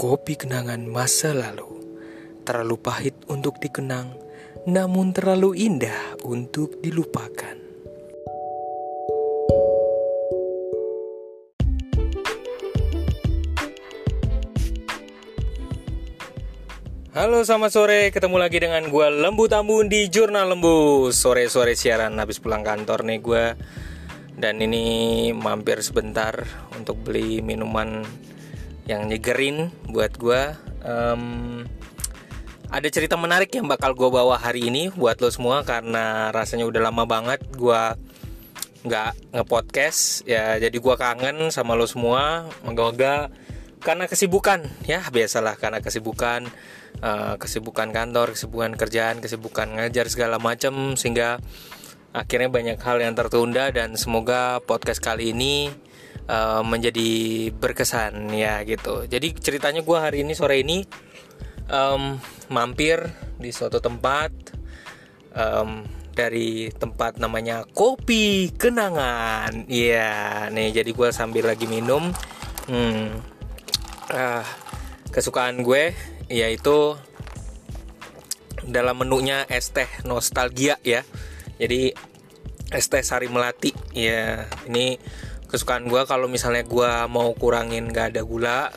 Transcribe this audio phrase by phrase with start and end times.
[0.00, 1.76] Kopi kenangan masa lalu.
[2.48, 4.16] Terlalu pahit untuk dikenang
[4.64, 7.60] Namun terlalu indah untuk dilupakan.
[17.12, 21.12] Halo selamat sore, ketemu lagi dengan gue Lembu Tambun di Jurnal Lembu.
[21.12, 23.44] Sore-sore siaran habis pulang kantor nih gue
[24.32, 26.40] Dan ini mampir sebentar
[26.72, 28.30] untuk beli minuman
[28.90, 30.42] yang nyegerin buat gue
[30.82, 31.62] um,
[32.70, 36.90] Ada cerita menarik yang bakal gue bawa hari ini buat lo semua Karena rasanya udah
[36.90, 37.82] lama banget gue
[38.80, 40.24] nggak ngepodcast.
[40.24, 43.28] Ya jadi gue kangen sama lo semua moga-moga
[43.80, 44.64] karena kesibukan.
[44.88, 46.48] Ya biasalah karena kesibukan
[47.04, 51.40] uh, kesibukan kantor kesibukan kerjaan kesibukan ngajar segala macam sehingga
[52.10, 55.70] akhirnya banyak hal yang tertunda dan semoga podcast kali ini
[56.30, 59.10] uh, menjadi berkesan ya gitu.
[59.10, 60.86] Jadi ceritanya gue hari ini sore ini
[61.66, 62.16] um,
[62.54, 64.30] mampir di suatu tempat
[65.34, 65.82] um,
[66.14, 69.66] dari tempat namanya kopi kenangan.
[69.66, 72.14] Ya yeah, nih jadi gue sambil lagi minum
[72.70, 73.06] hmm,
[74.14, 74.44] uh,
[75.10, 75.90] kesukaan gue
[76.30, 76.94] yaitu
[78.70, 81.02] dalam menunya es teh nostalgia ya.
[81.58, 81.90] Jadi
[82.70, 84.46] es teh sari melati ya.
[84.70, 84.94] Ini
[85.50, 88.70] kesukaan gue kalau misalnya gue mau kurangin gak ada gula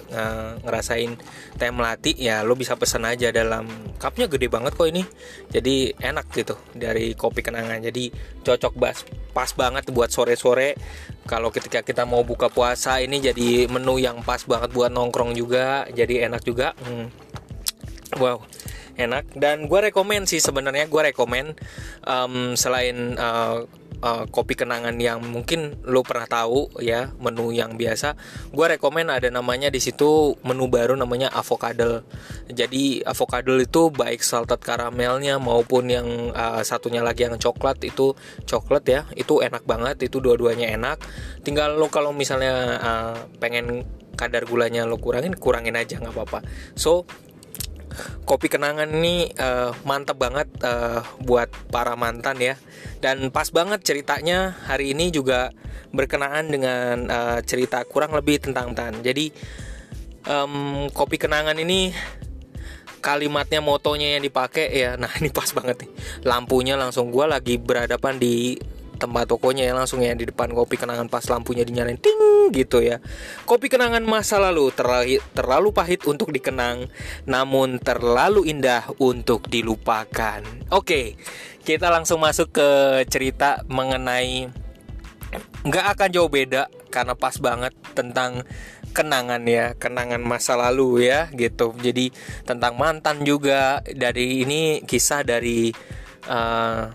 [0.66, 1.14] ngerasain
[1.56, 3.70] teh melati ya lo bisa pesen aja dalam
[4.02, 5.06] cupnya gede banget kok ini.
[5.54, 7.80] Jadi enak gitu dari kopi kenangan.
[7.80, 8.10] Jadi
[8.42, 10.76] cocok bas pas banget buat sore-sore.
[11.30, 15.86] Kalau ketika kita mau buka puasa ini jadi menu yang pas banget buat nongkrong juga.
[15.94, 16.74] Jadi enak juga.
[16.82, 17.08] Hmm.
[18.18, 18.42] wow
[18.98, 19.34] enak.
[19.34, 21.58] Dan gue rekomend sih sebenarnya gue rekomend
[22.06, 23.66] um, selain uh,
[24.04, 28.20] uh, kopi kenangan yang mungkin lo pernah tahu ya menu yang biasa.
[28.52, 32.04] Gue rekomend ada namanya di situ menu baru namanya avocado.
[32.52, 38.12] Jadi avocado itu baik salted karamelnya maupun yang uh, satunya lagi yang coklat itu
[38.44, 41.00] coklat ya itu enak banget itu dua-duanya enak.
[41.48, 46.46] Tinggal lo kalau misalnya uh, pengen kadar gulanya lo kurangin kurangin aja nggak apa-apa.
[46.76, 47.08] So
[48.24, 52.56] kopi kenangan ini uh, mantap banget uh, buat para mantan ya.
[53.04, 55.52] Dan pas banget ceritanya hari ini juga
[55.94, 59.00] berkenaan dengan uh, cerita kurang lebih tentang tan.
[59.06, 59.30] Jadi
[60.28, 61.94] um, kopi kenangan ini
[63.04, 65.92] kalimatnya motonya yang dipakai ya nah ini pas banget nih.
[66.26, 68.58] Lampunya langsung gue lagi berhadapan di
[69.04, 73.04] tempat tokonya ya langsung ya di depan kopi kenangan pas lampunya dinyalain ting gitu ya.
[73.44, 76.88] Kopi kenangan masa lalu terlalu, terlalu pahit untuk dikenang
[77.28, 80.40] namun terlalu indah untuk dilupakan.
[80.72, 81.20] Oke
[81.64, 82.70] kita langsung masuk ke
[83.08, 84.52] cerita mengenai
[85.64, 88.44] nggak akan jauh beda karena pas banget tentang
[88.94, 91.74] kenangan ya kenangan masa lalu ya gitu.
[91.80, 92.14] Jadi
[92.46, 95.74] tentang mantan juga dari ini kisah dari
[96.30, 96.92] uh,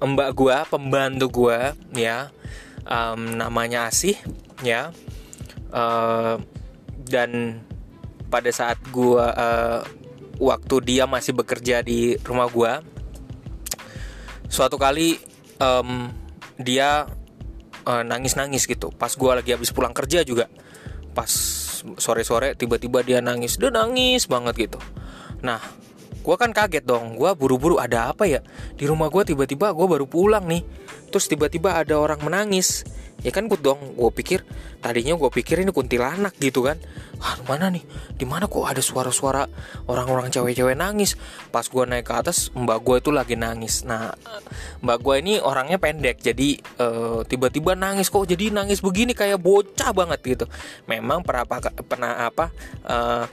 [0.00, 2.32] mbak gua pembantu gua ya.
[2.88, 4.16] Um, namanya Asih
[4.64, 4.90] ya.
[5.70, 6.40] Uh,
[7.06, 7.62] dan
[8.32, 9.80] pada saat gua uh,
[10.40, 12.80] waktu dia masih bekerja di rumah gua
[14.50, 15.20] suatu kali
[15.62, 16.10] um,
[16.58, 17.06] dia
[17.86, 18.90] uh, nangis-nangis gitu.
[18.90, 20.50] Pas gua lagi habis pulang kerja juga.
[21.14, 21.30] Pas
[21.80, 23.56] sore-sore tiba-tiba dia nangis.
[23.60, 24.80] Dia nangis banget gitu.
[25.44, 25.60] Nah
[26.20, 28.40] gue kan kaget dong gue buru-buru ada apa ya?
[28.76, 30.62] Di rumah gue tiba-tiba gue baru pulang nih.
[31.10, 32.84] Terus tiba-tiba ada orang menangis.
[33.20, 34.40] Ya kan gue dong gue pikir
[34.80, 36.80] tadinya gue pikir ini kuntilanak gitu kan.
[37.20, 37.84] Ah mana nih?
[38.16, 39.44] Di mana kok ada suara-suara
[39.92, 41.20] orang-orang cewek-cewek nangis?
[41.52, 43.84] Pas gue naik ke atas mbak gue itu lagi nangis.
[43.84, 44.16] Nah
[44.80, 49.92] mbak gue ini orangnya pendek jadi uh, tiba-tiba nangis kok jadi nangis begini kayak bocah
[49.92, 50.46] banget gitu.
[50.88, 52.48] Memang pernah apa pernah apa
[52.88, 53.28] uh,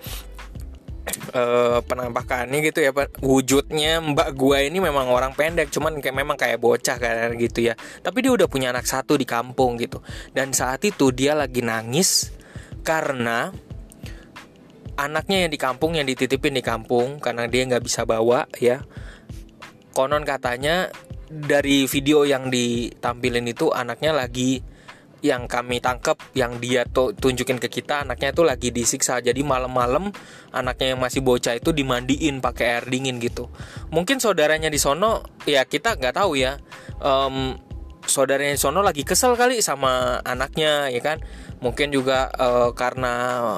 [1.38, 6.58] uh, penampakannya gitu ya wujudnya mbak gua ini memang orang pendek cuman kayak memang kayak
[6.58, 7.78] bocah kan gitu ya.
[7.78, 10.02] Tapi dia udah punya anak satu di kampung gitu.
[10.34, 12.34] Dan saat itu dia lagi nangis
[12.82, 13.54] karena
[14.98, 18.82] anaknya yang di kampung yang dititipin di kampung karena dia nggak bisa bawa ya.
[19.94, 20.90] Konon katanya
[21.28, 24.62] dari video yang ditampilin itu anaknya lagi
[25.26, 29.18] yang kami tangkap yang dia tuh tunjukin ke kita anaknya itu lagi disiksa.
[29.18, 30.14] Jadi malam-malam
[30.54, 33.50] anaknya yang masih bocah itu dimandiin pakai air dingin gitu.
[33.90, 36.62] Mungkin saudaranya di sono ya kita nggak tahu ya.
[37.02, 37.58] Um,
[38.06, 41.18] saudaranya di sono lagi kesel kali sama anaknya ya kan?
[41.58, 43.14] Mungkin juga uh, karena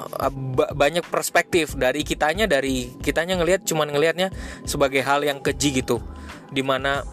[0.07, 0.33] uh,
[0.71, 4.31] banyak perspektif dari kitanya dari kitanya ngelihat cuman ngelihatnya
[4.63, 5.99] sebagai hal yang keji gitu.
[6.49, 7.03] Di mana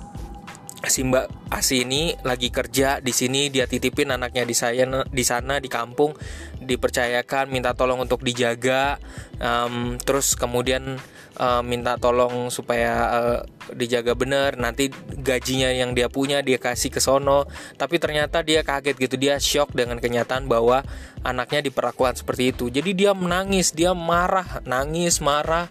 [0.84, 5.56] si Mbak Asi ini lagi kerja di sini dia titipin anaknya di saya di sana
[5.62, 6.12] di kampung.
[6.61, 8.99] Dipercayakan minta tolong untuk dijaga
[9.38, 10.99] um, terus kemudian
[11.38, 13.40] uh, minta tolong supaya uh,
[13.73, 14.58] dijaga bener.
[14.58, 14.90] Nanti
[15.23, 17.46] gajinya yang dia punya dia kasih ke sono.
[17.78, 20.82] Tapi ternyata dia kaget gitu dia shock dengan kenyataan bahwa
[21.23, 22.69] anaknya diperlakukan seperti itu.
[22.69, 25.70] Jadi dia menangis dia marah nangis marah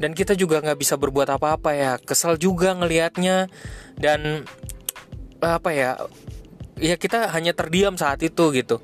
[0.00, 1.92] dan kita juga nggak bisa berbuat apa-apa ya.
[2.00, 3.50] Kesel juga ngelihatnya.
[3.96, 4.46] Dan
[5.42, 5.98] apa ya
[6.78, 8.80] ya kita hanya terdiam saat itu gitu.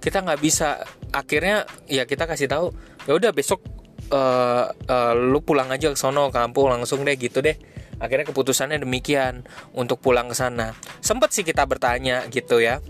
[0.00, 2.70] Kita nggak bisa akhirnya ya kita kasih tahu
[3.06, 3.62] ya udah besok
[4.10, 7.58] uh, uh, lu pulang aja ke sono kampung langsung deh gitu deh.
[7.96, 10.76] Akhirnya keputusannya demikian untuk pulang ke sana.
[11.00, 12.84] Sempet sih kita bertanya gitu ya.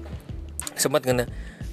[0.75, 1.25] Sempet kena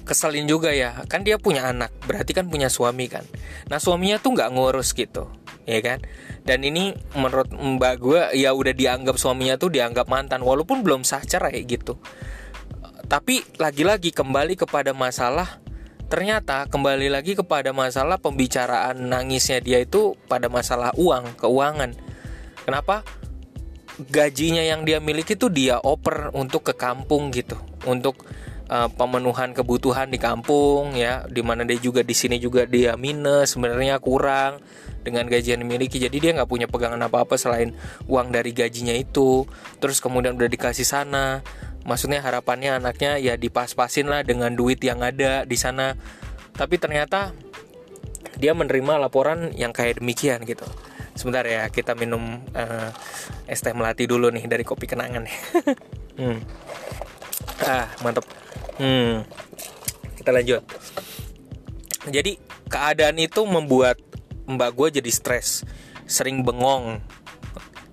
[0.06, 1.02] keselin juga ya.
[1.10, 3.26] Kan dia punya anak berarti kan punya suami kan.
[3.68, 5.98] Nah suaminya tuh nggak ngurus gitu ya kan?
[6.44, 11.24] Dan ini menurut mbak gue ya udah dianggap suaminya tuh dianggap mantan walaupun belum sah
[11.24, 11.96] cerai gitu.
[13.04, 15.60] Tapi lagi-lagi kembali kepada masalah
[16.08, 21.96] ternyata kembali lagi kepada masalah pembicaraan nangisnya dia itu pada masalah uang keuangan.
[22.64, 23.04] Kenapa?
[23.94, 27.54] Gajinya yang dia miliki tuh dia oper untuk ke kampung gitu.
[27.84, 28.26] Untuk
[28.68, 33.56] uh, pemenuhan kebutuhan di kampung ya di mana dia juga di sini juga dia minus
[33.56, 34.60] sebenarnya kurang
[35.04, 36.00] dengan gaji yang dimiliki.
[36.00, 37.76] Jadi dia nggak punya pegangan apa apa selain
[38.08, 39.44] uang dari gajinya itu.
[39.78, 41.44] Terus kemudian udah dikasih sana.
[41.84, 45.94] Maksudnya harapannya anaknya ya dipas-pasin lah dengan duit yang ada di sana.
[46.56, 47.36] Tapi ternyata
[48.40, 50.64] dia menerima laporan yang kayak demikian gitu.
[51.14, 52.90] Sebentar ya kita minum uh,
[53.46, 55.22] es teh melati dulu nih dari kopi kenangan
[56.18, 56.38] hmm.
[57.70, 58.26] ah mantap
[58.74, 59.22] Hmm,
[60.18, 60.62] kita lanjut.
[62.10, 62.36] Jadi
[62.66, 64.02] keadaan itu membuat
[64.44, 65.62] mbak gue jadi stres,
[66.04, 67.00] sering bengong,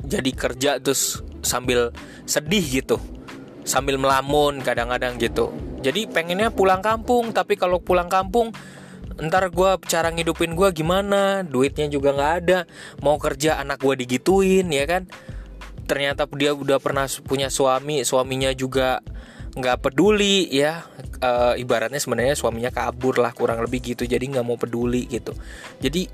[0.05, 1.93] jadi kerja terus sambil
[2.25, 2.97] sedih gitu,
[3.63, 5.53] sambil melamun kadang-kadang gitu.
[5.81, 8.53] Jadi pengennya pulang kampung, tapi kalau pulang kampung
[9.21, 11.45] ntar gue cara ngidupin gue gimana?
[11.45, 12.59] Duitnya juga nggak ada
[13.05, 15.05] mau kerja anak gue digituin ya kan?
[15.85, 19.03] Ternyata dia udah pernah punya suami suaminya juga
[19.53, 20.85] nggak peduli ya.
[21.21, 25.37] E, ibaratnya sebenarnya suaminya kabur lah kurang lebih gitu jadi nggak mau peduli gitu.
[25.77, 26.07] Jadi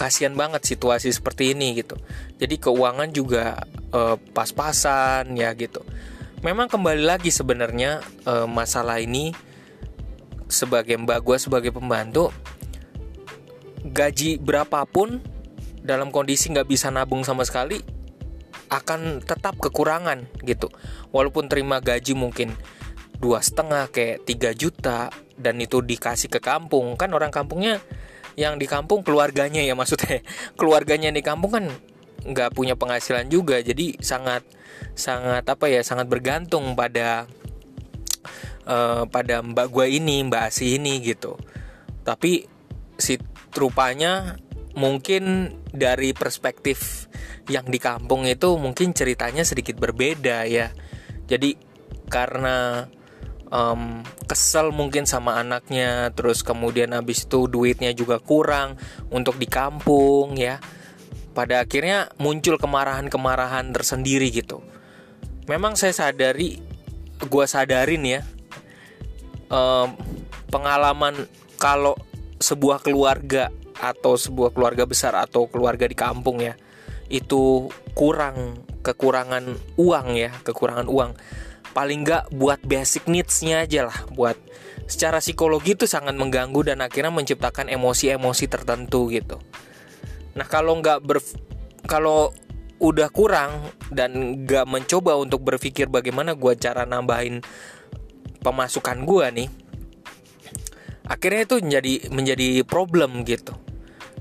[0.00, 2.00] kasihan banget situasi seperti ini gitu.
[2.40, 3.60] Jadi keuangan juga
[3.92, 5.84] e, pas-pasan ya gitu.
[6.40, 9.36] Memang kembali lagi sebenarnya e, masalah ini
[10.48, 12.32] sebagai mbak gue sebagai pembantu
[13.84, 15.20] gaji berapapun
[15.84, 17.84] dalam kondisi nggak bisa nabung sama sekali
[18.72, 20.72] akan tetap kekurangan gitu.
[21.12, 22.56] Walaupun terima gaji mungkin
[23.20, 26.96] dua setengah kayak 3 juta dan itu dikasih ke kampung.
[26.96, 27.84] Kan orang kampungnya
[28.34, 30.22] yang di kampung keluarganya ya maksudnya.
[30.58, 31.66] Keluarganya di kampung kan
[32.20, 34.44] nggak punya penghasilan juga jadi sangat
[34.92, 37.24] sangat apa ya sangat bergantung pada
[38.68, 41.40] uh, pada mbak gua ini mbak Asi ini gitu.
[42.04, 42.44] Tapi
[43.00, 43.16] si
[43.56, 44.36] rupanya
[44.76, 47.08] mungkin dari perspektif
[47.50, 50.70] yang di kampung itu mungkin ceritanya sedikit berbeda ya.
[51.26, 51.56] Jadi
[52.10, 52.86] karena
[53.50, 58.78] um, kesel mungkin sama anaknya terus kemudian habis itu duitnya juga kurang
[59.10, 60.62] untuk di kampung ya.
[61.30, 64.62] Pada akhirnya muncul kemarahan-kemarahan tersendiri gitu.
[65.46, 66.58] Memang saya sadari
[67.20, 68.20] gue sadarin ya
[69.52, 69.92] um,
[70.48, 71.28] pengalaman
[71.60, 71.98] kalau
[72.40, 76.56] sebuah keluarga atau sebuah keluarga besar atau keluarga di kampung ya
[77.10, 81.12] itu kurang kekurangan uang ya kekurangan uang
[81.72, 83.98] paling nggak buat basic needsnya aja lah.
[84.14, 84.36] Buat
[84.90, 89.38] secara psikologi itu sangat mengganggu dan akhirnya menciptakan emosi-emosi tertentu gitu.
[90.34, 91.18] Nah kalau nggak ber
[91.86, 92.34] kalau
[92.80, 97.44] udah kurang dan nggak mencoba untuk berpikir bagaimana gue cara nambahin
[98.40, 99.48] pemasukan gue nih
[101.10, 103.52] akhirnya itu menjadi menjadi problem gitu.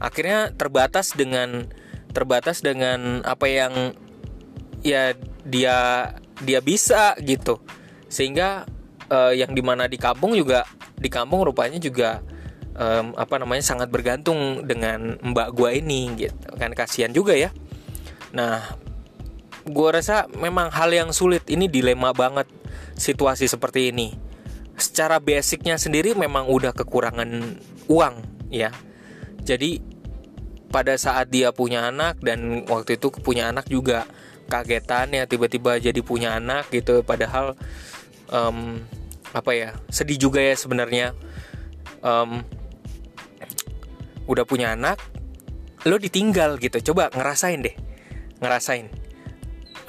[0.02, 1.70] Akhirnya terbatas dengan
[2.10, 3.94] terbatas dengan apa yang
[4.82, 5.14] ya
[5.46, 6.10] dia
[6.44, 7.60] dia bisa gitu.
[8.10, 8.66] Sehingga
[9.10, 10.64] uh, yang di mana di kampung juga
[10.96, 12.24] di kampung rupanya juga
[12.76, 17.52] um, apa namanya sangat bergantung dengan mbak gua ini gitu kan kasihan juga ya.
[18.36, 18.76] Nah
[19.70, 22.48] gua rasa memang hal yang sulit ini dilema banget
[22.96, 24.16] situasi seperti ini.
[24.80, 27.60] Secara basicnya sendiri memang udah kekurangan
[27.92, 28.16] uang
[28.48, 28.72] ya.
[29.44, 29.82] Jadi
[30.70, 34.06] pada saat dia punya anak dan waktu itu punya anak juga
[34.50, 37.06] kagetan ya tiba-tiba jadi punya anak gitu.
[37.06, 37.56] Padahal
[38.34, 38.82] um,
[39.30, 41.14] apa ya sedih juga ya sebenarnya.
[42.02, 42.42] Um,
[44.30, 45.02] udah punya anak
[45.88, 46.94] lo ditinggal gitu.
[46.94, 47.76] Coba ngerasain deh
[48.40, 48.88] ngerasain.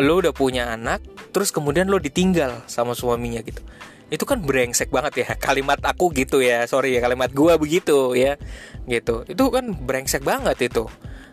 [0.01, 3.63] Lo udah punya anak terus kemudian lo ditinggal sama suaminya gitu.
[4.11, 6.65] Itu kan brengsek banget ya kalimat aku gitu ya.
[6.67, 8.41] Sorry ya kalimat gua begitu ya
[8.89, 9.29] gitu.
[9.29, 10.89] Itu kan brengsek banget itu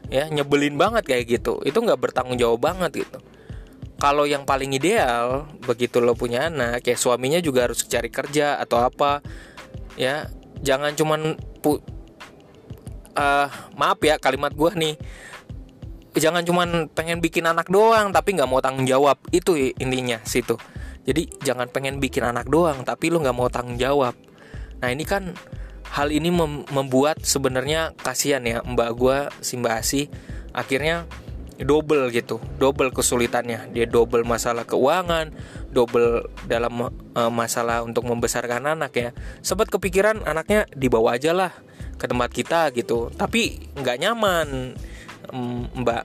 [0.08, 1.60] ya nyebelin banget kayak gitu.
[1.64, 3.20] Itu nggak bertanggung jawab banget gitu.
[3.98, 8.84] Kalau yang paling ideal begitu lo punya anak ya suaminya juga harus cari kerja atau
[8.84, 9.26] apa
[9.98, 10.30] ya.
[10.58, 11.78] Jangan cuman pu
[13.18, 13.48] uh,
[13.78, 14.98] maaf ya kalimat gua nih.
[16.18, 19.22] Jangan cuman pengen bikin anak doang tapi nggak mau tanggung jawab.
[19.30, 20.58] Itu intinya situ.
[21.08, 24.18] Jadi jangan pengen bikin anak doang tapi lu nggak mau tanggung jawab.
[24.82, 25.34] Nah ini kan
[25.94, 29.82] hal ini mem membuat sebenarnya kasihan ya mbak gue si mbak
[30.52, 31.06] akhirnya
[31.58, 33.74] double gitu double kesulitannya.
[33.74, 35.34] Dia double masalah keuangan
[35.74, 39.10] double dalam uh, masalah untuk membesarkan anak ya.
[39.42, 41.52] Sempat kepikiran anaknya dibawa aja lah
[41.98, 43.10] ke tempat kita gitu.
[43.14, 44.78] Tapi nggak nyaman
[45.76, 46.04] mbak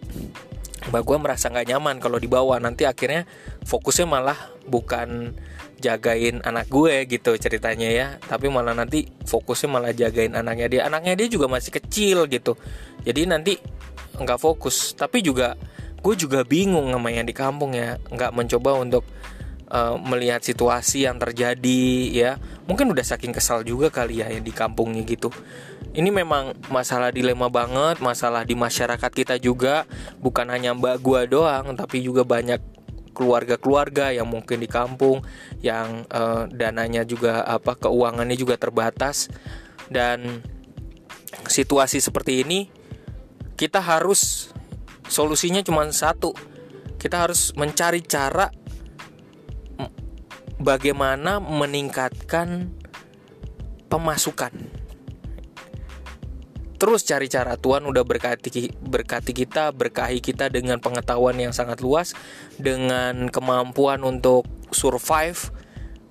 [0.89, 2.59] mbak gue merasa nggak nyaman kalau dibawa.
[2.59, 3.29] Nanti akhirnya
[3.63, 5.37] fokusnya malah bukan
[5.83, 8.07] jagain anak gue gitu ceritanya ya.
[8.19, 10.83] Tapi malah nanti fokusnya malah jagain anaknya dia.
[10.89, 12.59] Anaknya dia juga masih kecil gitu.
[13.07, 13.53] Jadi nanti
[14.19, 14.95] nggak fokus.
[14.99, 15.55] Tapi juga
[16.03, 17.99] gue juga bingung sama yang di kampung ya.
[18.11, 19.07] Nggak mencoba untuk
[19.71, 22.31] uh, melihat situasi yang terjadi ya.
[22.67, 25.31] Mungkin udah saking kesal juga kali ya yang di kampungnya gitu
[25.93, 29.85] ini memang masalah dilema banget, masalah di masyarakat kita juga,
[30.25, 32.61] bukan hanya mbak gua doang, tapi juga banyak
[33.13, 35.21] keluarga-keluarga yang mungkin di kampung
[35.61, 39.29] yang uh, dananya juga apa keuangannya juga terbatas.
[39.93, 40.41] Dan
[41.45, 42.73] situasi seperti ini
[43.61, 44.49] kita harus
[45.05, 46.33] solusinya cuma satu.
[46.97, 48.49] Kita harus mencari cara
[50.57, 52.73] bagaimana meningkatkan
[53.93, 54.82] pemasukan
[56.83, 57.55] terus cari cara.
[57.55, 62.19] Tuhan udah berkati berkati kita berkahi kita dengan pengetahuan yang sangat luas
[62.59, 64.43] dengan kemampuan untuk
[64.75, 65.55] survive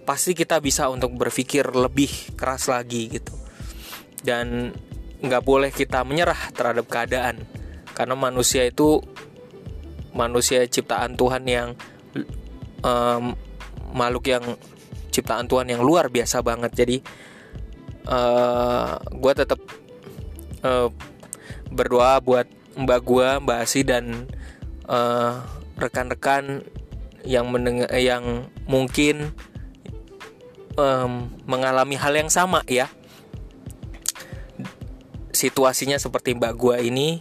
[0.07, 2.07] pasti kita bisa untuk berpikir lebih
[2.39, 3.35] keras lagi gitu.
[4.23, 4.71] Dan
[5.19, 7.43] nggak boleh kita menyerah terhadap keadaan
[7.91, 9.03] karena manusia itu
[10.15, 11.75] manusia ciptaan Tuhan yang
[12.79, 13.35] um,
[13.91, 14.55] makhluk yang
[15.11, 16.71] ciptaan Tuhan yang luar biasa banget.
[16.71, 16.97] Jadi
[18.07, 19.59] uh, gue tetap
[20.61, 20.89] uh,
[21.71, 24.31] berdoa buat Mbak gua, Mbak Asi dan
[24.87, 25.33] eh,
[25.75, 26.63] rekan-rekan
[27.27, 29.35] yang mendengar yang mungkin
[30.79, 32.87] um, mengalami hal yang sama ya.
[35.35, 37.19] Situasinya seperti Mbak gua ini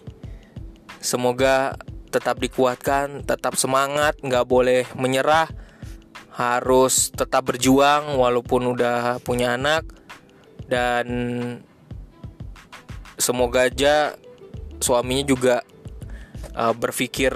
[1.03, 1.75] semoga
[2.11, 5.51] tetap dikuatkan, tetap semangat, nggak boleh menyerah,
[6.35, 9.87] harus tetap berjuang walaupun udah punya anak
[10.67, 11.07] dan
[13.21, 14.17] semoga aja
[14.81, 15.63] suaminya juga
[16.57, 17.33] uh, berpikir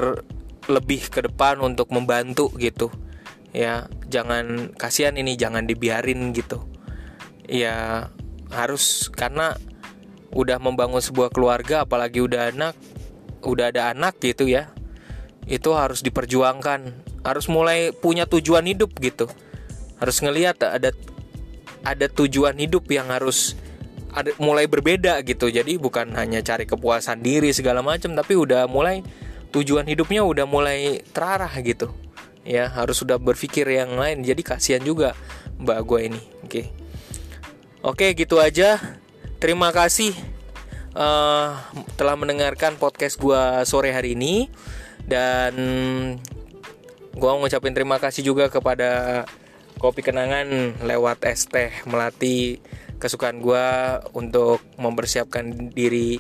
[0.67, 2.89] lebih ke depan untuk membantu gitu.
[3.55, 6.65] Ya jangan kasihan ini jangan dibiarin gitu.
[7.47, 8.09] Ya
[8.51, 9.55] harus karena
[10.35, 12.75] udah membangun sebuah keluarga apalagi udah anak
[13.45, 14.75] udah ada anak gitu ya
[15.45, 17.05] itu harus diperjuangkan.
[17.25, 19.29] Harus mulai punya tujuan hidup gitu.
[20.01, 20.93] Harus ngelihat ada
[21.85, 23.57] ada tujuan hidup yang harus
[24.15, 25.51] ada mulai berbeda gitu.
[25.51, 29.03] Jadi bukan hanya cari kepuasan diri segala macam tapi udah mulai
[29.51, 31.91] tujuan hidupnya udah mulai terarah gitu.
[32.47, 34.23] Ya harus sudah berpikir yang lain.
[34.23, 35.19] Jadi kasihan juga
[35.59, 36.23] mbak gue ini.
[36.47, 36.63] Oke.
[37.83, 38.79] Oke gitu aja.
[39.43, 40.15] Terima kasih
[40.95, 41.59] uh,
[41.99, 44.47] telah mendengarkan podcast gue sore hari ini.
[45.05, 45.53] Dan
[47.13, 49.23] gue mau ngucapin terima kasih juga kepada
[49.77, 52.57] kopi kenangan lewat es teh melati
[53.05, 53.67] kesukaan gue
[54.17, 56.17] untuk mempersiapkan diri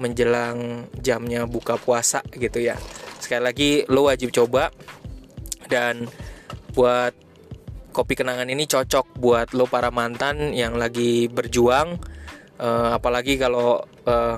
[0.00, 2.80] menjelang jamnya buka puasa gitu ya.
[3.20, 4.72] Sekali lagi lo wajib coba.
[5.68, 6.08] Dan
[6.72, 7.12] buat
[7.92, 12.00] kopi kenangan ini cocok buat lo para mantan yang lagi berjuang.
[12.56, 14.36] Uh, apalagi kalau uh,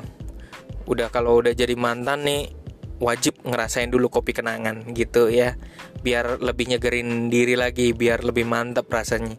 [0.90, 2.50] udah kalau udah jadi mantan nih
[2.98, 5.54] wajib ngerasain dulu kopi kenangan gitu ya.
[6.02, 9.38] Biar lebih nyegerin diri lagi biar lebih mantap rasanya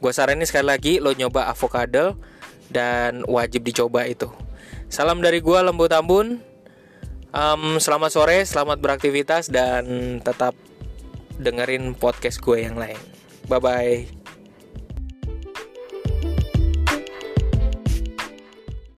[0.00, 2.16] Gue saranin sekali lagi lo nyoba avocado
[2.72, 4.32] dan wajib dicoba itu.
[4.88, 6.40] Salam dari gue Lembu Tambun.
[7.30, 10.56] Um, selamat sore, selamat beraktivitas dan tetap
[11.38, 12.98] dengerin podcast gue yang lain.
[13.46, 14.19] Bye bye.